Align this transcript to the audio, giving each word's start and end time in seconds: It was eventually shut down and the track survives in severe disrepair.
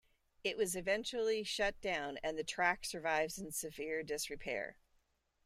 It 0.43 0.57
was 0.57 0.75
eventually 0.75 1.43
shut 1.43 1.79
down 1.79 2.17
and 2.23 2.35
the 2.35 2.43
track 2.43 2.85
survives 2.85 3.37
in 3.37 3.51
severe 3.51 4.01
disrepair. 4.01 4.79